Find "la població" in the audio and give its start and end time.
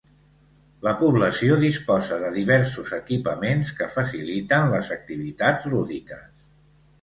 0.85-1.57